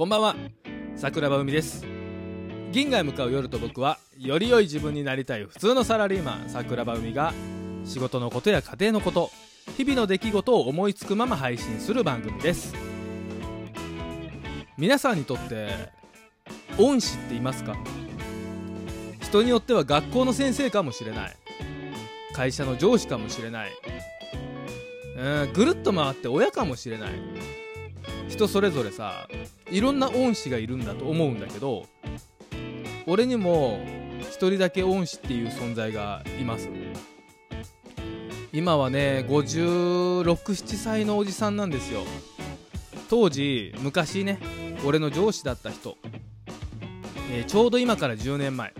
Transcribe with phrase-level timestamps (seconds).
[0.00, 0.34] こんばんは。
[0.96, 1.84] 桜庭海です。
[2.72, 6.48] 銀河へ向かう夜と僕はより良い自分になりたい普通のサラリーマン。
[6.48, 7.34] 桜庭海が
[7.84, 9.30] 仕事のことや家庭のこと
[9.76, 12.74] 日々の出来事を思いつくまま配信する番組です。
[14.78, 15.68] 皆さんにとって
[16.78, 17.76] 恩師っていますか？
[19.20, 21.36] 人によっては学校の先生かもしれない。
[22.32, 23.70] 会社の上司かもしれない。
[25.18, 27.10] うんぐるっと回って親かもしれない。
[28.30, 29.28] 人それぞれさ
[29.70, 31.86] いろんな恩師がいるんだと思うんだけど
[33.06, 33.80] 俺にも
[34.20, 36.68] 一人だけ恩師っていう存在がいます。
[38.52, 42.02] 今はね567歳のおじさんなんですよ。
[43.08, 44.40] 当時昔ね
[44.84, 45.96] 俺の上司だった人、
[47.30, 48.72] えー、ちょうど今から10年前、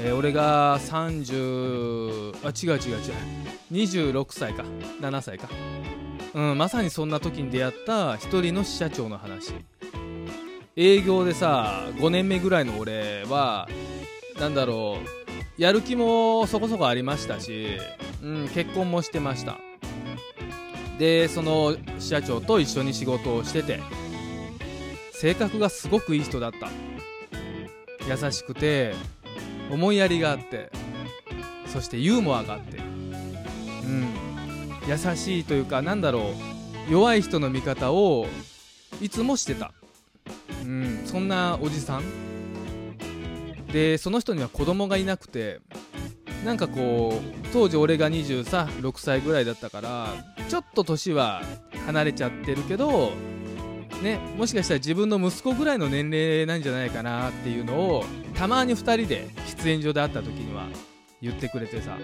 [0.00, 3.14] えー、俺が30あ違う違う違う。
[3.72, 4.64] 26歳か。
[5.00, 5.48] 7歳か。
[6.34, 9.54] うんまさにそんな時に出会った一人の支社長の話。
[10.78, 13.66] 営業でさ5年目ぐらいの俺は
[14.38, 14.98] なんだろ
[15.58, 17.78] うやる気もそこそこありましたし、
[18.22, 19.56] うん、結婚もしてました。
[20.98, 23.80] でその支社長と一緒に仕事をしてて
[25.12, 26.68] 性格がすごくいい人だった。
[28.06, 28.94] 優しくて
[29.72, 30.70] 思いやりがあって
[31.66, 32.76] そしてユーモアがあって。
[32.76, 34.08] うん
[34.86, 36.34] 優しいというかなんだろ
[36.88, 38.26] う弱い人の味方を
[39.00, 39.72] いつもしてた。
[40.66, 41.02] うん。
[41.06, 42.02] そんなおじさん。
[43.72, 45.60] でその人には子供がいなくて
[46.44, 50.14] なんかこう当時俺が26歳ぐらいだったから
[50.48, 51.42] ちょっと年は
[51.86, 53.12] 離れちゃってるけど
[54.02, 60.68] ねもしかしたら自分の息子ぐらいの年齢なんじゃないかなっていうのをたまに2人で喫煙所で会った時には
[61.20, 61.98] 言ってくれてさ。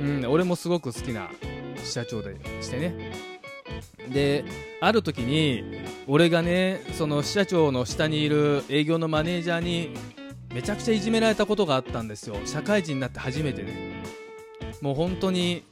[0.00, 1.30] うん俺もすごく好きな
[1.84, 3.12] 社長でしてね。
[4.08, 4.44] で
[4.80, 5.62] ある時に
[6.06, 9.94] 俺がねその支社長の下にいる営業のマネージャーに
[10.52, 12.36] めちゃくちゃいじめられたことがあったんですよ。
[12.44, 14.02] 社会人になって初めてね。
[14.80, 15.62] もう本当に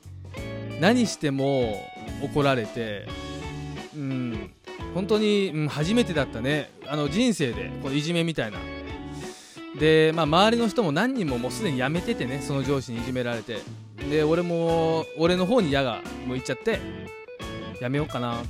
[0.80, 1.82] 何しても
[2.22, 3.08] 怒られて
[3.94, 4.50] うん
[4.94, 6.70] 本当に、うん、初めてだったね。
[6.86, 8.58] あの人生でこのいじめみたいな。
[9.78, 13.58] で、まあ、周りの人も何人ももうすでに辞めててねその上司にいじめられて。
[14.10, 16.78] で俺も俺の方に矢が向いちゃって
[17.80, 18.42] やめようかな。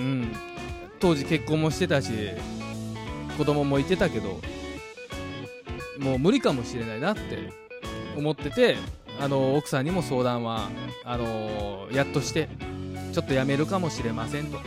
[0.00, 0.32] うん。
[0.98, 2.12] 当時結婚もしてたし
[3.38, 4.40] 子供もいてたけど
[5.98, 7.50] もう無理かもしれないなって
[8.16, 8.76] 思ってて
[9.18, 10.68] あの奥さんにも相談は
[11.04, 12.48] あのやっとして
[13.12, 14.58] ちょっとやめるかもしれませんと。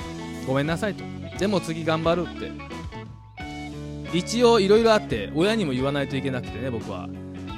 [0.46, 1.04] ごめんなさいと。
[1.40, 2.52] でも次頑張るって。
[4.16, 7.08] 一応いろいろあって親にも言わないといけなくてね僕は。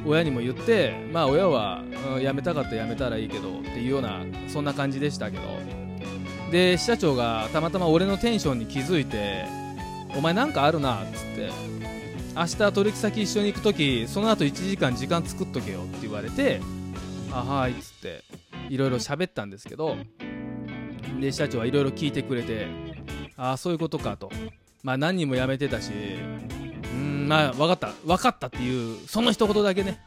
[0.05, 1.81] 親にも言ってまあ親は、
[2.15, 5.84] うん、辞めたかったら辞めたらいいけどっていうようなそんな感じでしたけど。
[6.51, 9.45] で支社長がたまたま俺のテンションに気づいて
[10.15, 11.51] お前なんかあるなっつって
[12.35, 16.61] 明日取引先一緒に行く時その後1時間時間作っとけよって言われて
[17.31, 18.23] あはいっつって
[18.69, 19.97] いろいろ喋ったんですけど
[21.19, 22.67] で社長はいろいろ聞いてくれて
[23.37, 24.31] ああそういうことかと。
[24.83, 25.91] まあ何人も辞めてたし
[26.93, 27.91] うんまあ分かった。
[28.05, 29.99] 分かったっていうその一言だけね。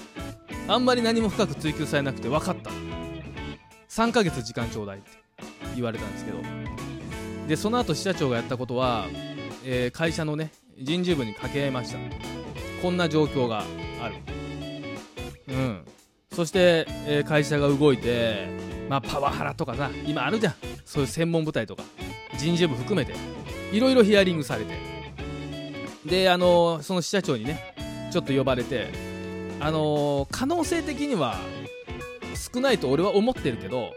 [0.68, 2.70] あんまり何も深く追求されなくて分かった。
[3.88, 5.21] 3ヶ月時間ちょうだいって
[5.74, 6.38] 言われたんですけど。
[7.48, 9.06] でその後支社長がやったことは、
[9.64, 11.98] えー、会社のね人事部に掛け合いました。
[12.80, 13.64] こんな状況が
[14.02, 14.14] ある。
[15.48, 15.84] うん。
[16.32, 18.46] そして、えー、会社が動いて
[18.88, 20.54] まあパワハラとかさ今あるじゃん。
[20.84, 21.82] そういう専門部隊とか。
[22.38, 23.14] 人事部含めて。
[23.72, 24.92] いろいろヒアリングされて。
[26.06, 27.74] であのー、その支社長にね
[28.10, 28.88] ちょっと呼ばれて
[29.60, 31.36] あのー、可能性的には
[32.52, 33.92] 少ないと俺は思ってるけど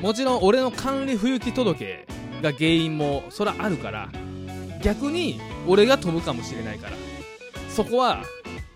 [0.00, 2.06] もちろん俺の管理不行き届け
[2.42, 4.10] が原因もそらあるから
[4.82, 6.96] 逆に俺が飛ぶかもしれないから。
[7.70, 8.22] そこは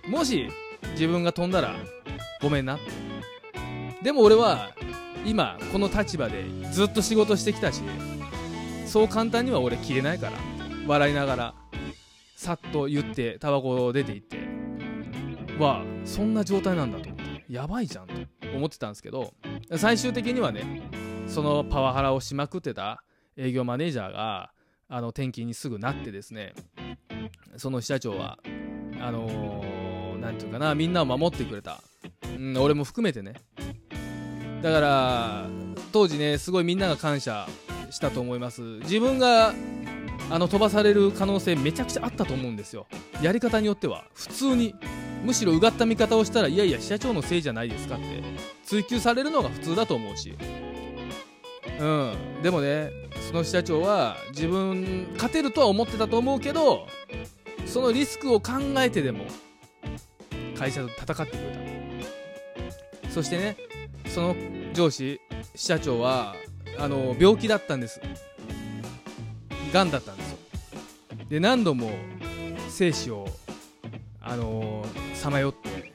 [0.08, 0.48] もし
[0.92, 1.76] 自分が飛んだら
[2.40, 2.78] ごめんな。
[4.02, 4.70] でも俺は
[5.26, 7.82] 今この立場でずっと仕事してきたし
[8.86, 10.32] そう簡単には俺消えないから。
[10.86, 11.54] 笑いながら
[12.34, 14.38] さっと言ってタバコを出て行って。
[15.58, 17.44] わあそんな状態なんだと思って。
[17.52, 18.14] やばいじゃんと
[18.54, 19.32] 思ってたんですけど
[19.76, 20.82] 最終的にはね
[21.28, 23.02] そのパワハラをしまくってた
[23.36, 24.50] 営業マネージャーが
[24.88, 26.54] あの転勤にすぐなってですね
[27.56, 28.38] その支社長は
[29.00, 29.62] あの
[30.20, 31.80] 何、ー、て言うかなみんなを守ってくれた、
[32.36, 33.34] うん、俺も含めてね。
[34.62, 35.46] だから
[35.92, 37.46] 当時ねすごいみんなが感謝
[37.90, 38.62] したと思います。
[38.82, 39.54] 自分が
[40.30, 42.86] あの飛ばされる可能性めちゃくちゃあったと思うんですよ。
[43.22, 44.04] やり方によっては。
[44.14, 44.74] 普通に。
[45.24, 48.22] むしろうがった見方をしたらいやいや社長のせいじゃないですかって。
[48.64, 50.36] 追求されるのが普通だと思うし。
[51.78, 52.42] うん。
[52.42, 52.90] でもね
[53.28, 56.86] その支社長は自分勝てるとは思ってたと思うけど
[57.66, 59.24] そのリスクを考えてでも
[60.56, 62.06] 会社と戦ってくれ
[63.04, 63.10] た。
[63.10, 63.56] そしてね
[64.06, 64.36] その
[64.74, 65.20] 上司
[65.54, 66.34] 支社長は
[66.78, 68.00] あの病気だったんです。
[69.72, 70.38] がんだったんですよ。
[71.28, 71.90] で何度も
[72.68, 73.26] 生死を
[74.20, 74.84] あの
[75.14, 75.92] さまよって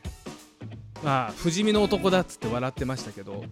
[1.04, 3.46] まあ不死身の男だっつって笑ってましたけど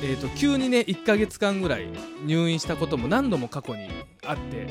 [0.00, 1.88] えーと、急にね1ヶ月間ぐらい
[2.24, 3.88] 入院したことも何度も過去に
[4.24, 4.68] あって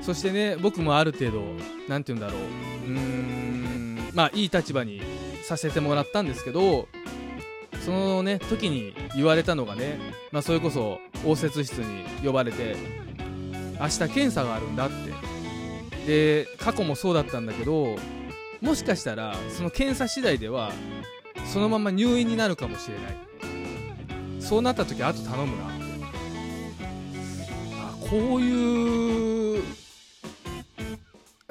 [0.00, 1.42] そしてね僕もある程度
[1.88, 5.02] 何て言うんだろううーんまあいい立場に
[5.42, 6.88] させてもらったんですけど
[7.84, 9.98] そのね時に言われたのがね、
[10.32, 12.76] まあ、それこそ応接室に呼ばれて
[13.78, 15.36] 明日検査があるんだって。
[16.06, 17.96] で過去もそうだったんだけど
[18.62, 20.72] もしかしたらその検査次第では
[21.52, 23.25] そのまま入院になるかもしれない。
[24.46, 25.64] そうなった時あと頼むな
[27.72, 29.62] あこういう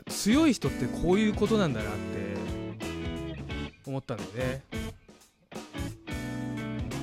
[0.08, 2.00] 強い人ってこういうことなんだなって
[3.86, 4.64] 思ったんだよね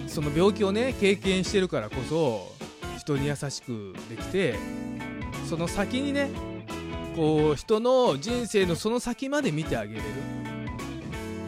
[0.06, 2.50] その病気をね経験してるからこそ
[2.97, 4.55] 人に優しくできて
[5.47, 6.31] その先にね
[7.15, 10.06] こう人の人生のその先まで見てあげれる、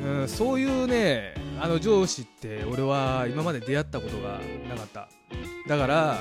[0.05, 5.09] うん、そういうねあの上司って俺は今まで出会ったことがなかった。
[5.69, 6.19] だから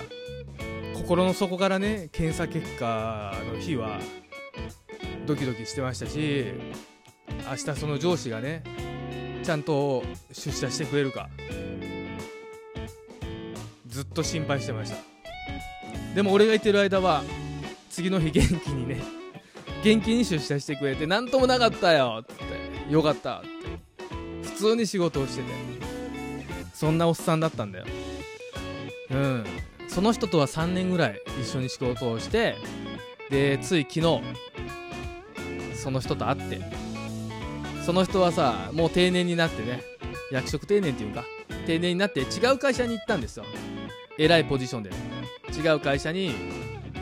[0.96, 4.00] 心の底からね検査結果の日は
[5.26, 6.54] ドキドキしてましたし
[7.50, 8.64] 明日その上司がね
[9.44, 11.30] ちゃんと出社してくれるか。
[13.88, 14.98] ずっと心配してました。
[16.16, 17.24] でも俺がいてる間は
[17.90, 19.02] 次の日元気にね
[19.84, 22.34] 元気に出社してくれて何ともなかったよって
[22.92, 23.48] よかったって。
[24.54, 25.50] 通に仕事をしてて。
[26.74, 27.86] そんなおっさんだったんだよ。
[29.12, 29.46] うん。
[29.88, 32.58] その人とは3年ぐらい一緒に仕事をして
[33.30, 34.22] でつい昨日
[35.76, 36.62] その人と会って。
[37.86, 39.82] その人はさもう定年になってね。
[40.32, 41.24] 役職定年っていうか
[41.68, 43.46] 定年になって違う会社に行ったんですよ。
[44.18, 44.90] 偉いポジションで。
[45.56, 46.34] 違う会社に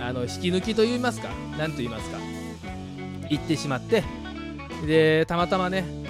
[0.02, 2.18] あの引き抜きと言いますか何と言いますか
[3.30, 4.04] 行ってしまって。
[4.86, 6.01] でたまたまね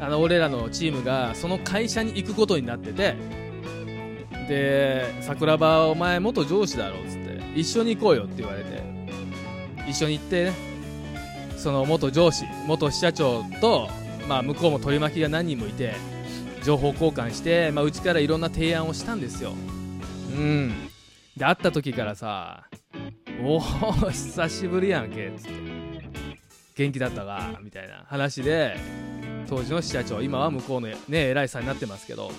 [0.00, 3.16] あの俺らのチームがその会社に行くことになってて
[4.48, 8.82] で桜庭お前元上司だろっつって一緒に行こうよって言われて
[9.88, 10.52] 一緒に行ってね
[11.56, 13.88] その元上司元支社長と、
[14.28, 15.94] まあ、向こうも取り巻きが何人もいて
[16.64, 19.52] 情報交換して、まあ、うちからいろんな提案をしたんですよ
[20.34, 20.88] うん
[21.36, 22.64] で会った時からさ
[23.42, 23.60] 「おお
[24.10, 25.52] 久しぶりやんけ」っつって
[26.76, 28.76] 「元気だったか?」みたいな話で
[29.50, 32.30] 当時の支社長今は向こうのね偉いさんになってますけど。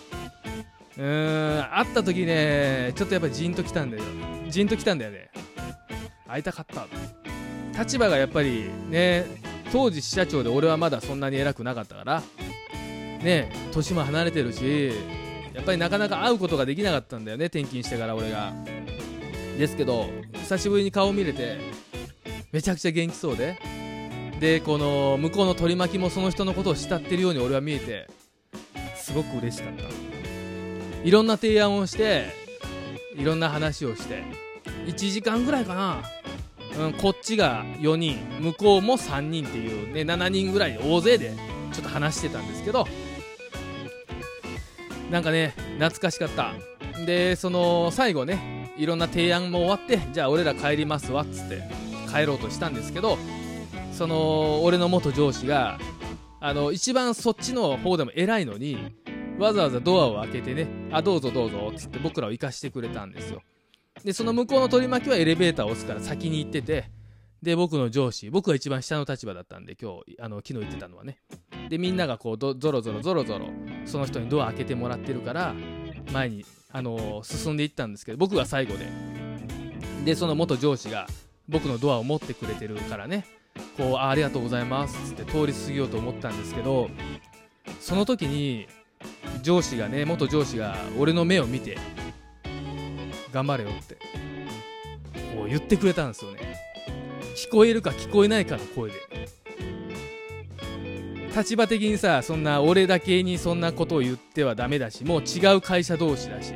[0.98, 4.04] うーん会った時ねちょっとやっぱジーンときたんだよ。
[4.50, 5.30] ジーンときたんだよね。
[6.28, 6.88] 会いたかった。
[7.78, 9.26] 立場がやっぱりね
[9.74, 12.24] 当時支社長で俺はまだそんなに偉くなかったから。
[13.22, 14.92] ね年も離れてるし
[15.54, 18.54] やっぱりなかなか会うことができなかったんだよね転勤してから俺が。
[19.58, 21.60] ですけど久しぶりに顔見れて
[22.54, 23.60] めちゃくちゃ元気そうで。
[24.42, 28.10] でこの向こうの取り巻きもその人のことを慕ってるように俺は見えて
[28.98, 29.84] すごく嬉しかった。
[31.04, 32.26] いろんな提案をして
[33.16, 34.24] いろんな話をして
[34.88, 36.04] 1時間ぐらいかな、
[36.86, 41.34] うん、こっちが4人向こうも3人っていうね7人ぐらい大勢で
[41.72, 42.88] ちょっと話してたんですけど
[45.12, 46.54] なんかね懐かしかった。
[47.06, 51.62] でその最後ねいろんな提案も終わってじゃあ俺ら帰りますわっつって
[52.12, 53.18] 帰ろうとしたんですけど
[53.92, 55.80] その俺の元上司が
[56.40, 58.78] あの一番そっちの方でも偉いのに
[59.38, 63.42] わざわざドアを開けてねあどうぞどうぞっつって僕らを行かしてくれたんですよ。
[64.04, 66.90] でその向こうの取り巻きはエレベーターを押すから先に行ってて
[67.44, 71.20] で僕の上司僕が一番下の立場だったんで今日あの昨日言ってたのはね。
[71.70, 73.48] でみんながこうぞろぞろぞろぞろ
[73.86, 75.54] その人にドア開けてもらってるから
[76.12, 78.88] 前にあの進んでいったんですけど僕が最後で。
[80.06, 81.06] でその元上司が
[81.48, 83.26] 僕のドアを持ってくれてるからね。
[83.78, 86.90] こうありがとうございますっつって通り過ぎようと思ったんですけど
[87.80, 88.68] その時に
[89.42, 91.78] 上司がね元上司が俺の目を見て
[93.32, 93.96] 頑張れよって
[95.36, 96.58] こう言ってくれたんですよね。
[97.36, 98.98] 聞こえるか聞こえないかの声で。
[101.36, 106.54] 立場的にさそんな俺だけにそんなことを言ってはダメだしもう違う会社同士だし。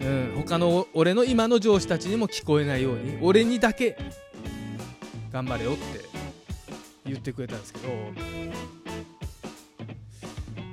[0.00, 3.96] うん他の俺の今の上司たちにも聞こえないように俺にだけ
[5.32, 5.80] 頑張れよって
[7.06, 7.88] 言ってくれたんですけど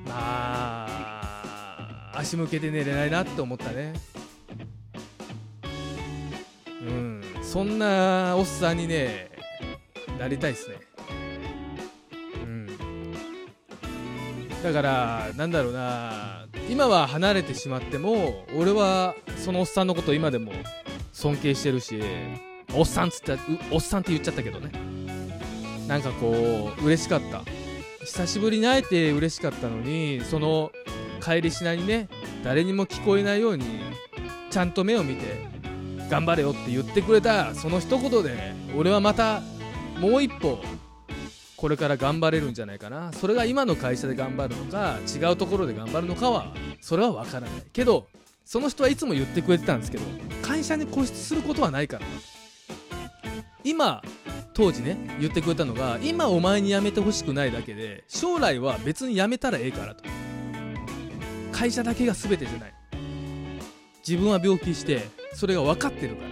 [0.06, 3.94] まあ足向けて寝れないなって思ったね。
[6.82, 9.32] うんそんなおっさんにね
[10.20, 10.76] なりたいっすね。
[12.44, 12.68] うん。
[14.62, 20.52] だからなんだろうな今は離れてしまっても俺はそのおっさんのこと今でも
[21.14, 22.02] 尊敬してるし
[22.74, 23.38] おっさんつった
[23.72, 24.72] おっさんって言っちゃったけどね。
[25.88, 27.44] なんかこう嬉しかった。
[28.06, 30.72] 久しぶりに会えて嬉しかったのにその
[31.24, 32.08] 帰りしなにね
[32.44, 33.66] 誰にも聞こえないように
[34.50, 35.46] ちゃんと目を見て
[36.10, 39.42] 頑張れよって言ってくれたその一言で俺はまた
[40.00, 40.60] もう一歩
[41.58, 43.12] これから頑張れるんじゃないかな。
[43.12, 47.50] それが今の会社で頑張るのか違うところで頑張るのかはそれは分からない。
[47.74, 48.08] けど
[48.46, 50.04] その人はいつも言ってくれてたんですけど
[50.42, 52.06] 会社に固執することはないから。
[53.64, 54.02] 今
[54.54, 60.04] 当時ね言ってくれたのが今お前に辞めてほしくないだけで将来は別に辞めたらええからと。
[61.52, 62.74] 会社だけが全てじゃない。
[64.08, 66.30] 自分は病気してそれが分かってるから。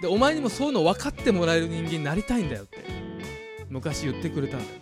[0.00, 2.78] でお前にもそういうの分かってもらえる人間になりたいんだよって
[3.68, 4.80] 昔言ってくれたんだよ。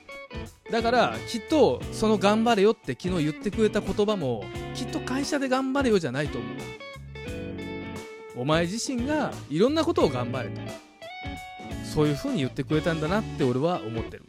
[0.70, 6.50] だからきっとその頑張れよって昨日言ってくれた言葉もきっと会社で頑張れよじゃないと思う。
[8.36, 10.60] お前自身がいろんなことを頑張れと。
[11.92, 14.24] そういう風に言ってくれたんだなって俺は思ってる。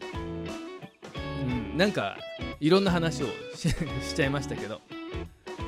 [1.48, 2.18] うんなんか
[2.60, 4.82] いろんな話をしちゃいましたけど。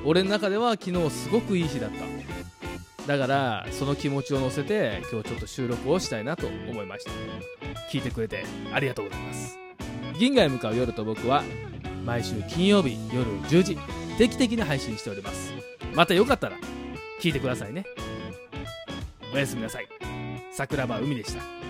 [0.04, 3.08] 俺の中では昨日すごくいい日だった。
[3.08, 7.12] だからその気持ちを乗せて今日ちょっと収録をしたいなと思いました。
[7.92, 8.44] 聞いてくれて
[8.74, 9.58] ありがとうございます。
[10.18, 11.44] 銀河へ向かう夜と僕は
[12.06, 13.78] 毎週金曜日夜10時
[14.18, 15.52] 定期的に配信しております。
[15.94, 16.58] またよかったら
[17.22, 17.86] 聞いてくださいね。
[19.34, 19.88] おやすみなさい。
[20.52, 21.61] 桜庭海でした。